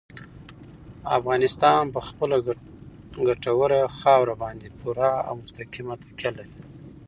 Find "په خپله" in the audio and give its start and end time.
1.93-2.37